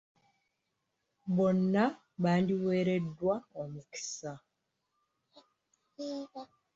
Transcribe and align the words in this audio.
Bonna 1.35 1.83
bandiweereddwa 2.21 3.35
omukisa. 3.61 4.31